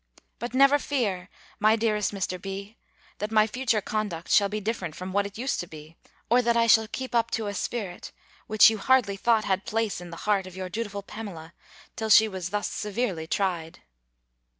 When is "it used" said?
5.27-5.59